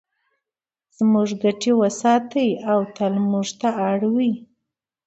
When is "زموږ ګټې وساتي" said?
0.97-2.47